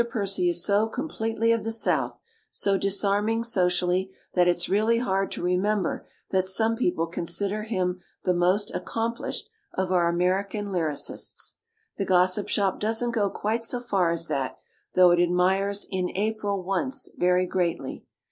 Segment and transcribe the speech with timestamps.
[0.09, 5.31] Percy is so completely of the south, so disarming socially, that if s really hard
[5.31, 9.43] to remember that some people consider him the most ac complished
[9.75, 11.53] of our American lyricists.
[11.97, 14.57] The Gossip Shop doesn't go quite so far as that,
[14.95, 18.03] though it admires "In April Once" very greatly.